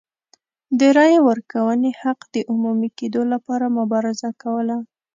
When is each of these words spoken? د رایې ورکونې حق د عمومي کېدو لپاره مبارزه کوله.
د 0.79 0.81
رایې 0.97 1.19
ورکونې 1.29 1.91
حق 2.01 2.19
د 2.35 2.37
عمومي 2.51 2.89
کېدو 2.99 3.21
لپاره 3.33 3.65
مبارزه 3.79 4.29
کوله. 4.41 4.77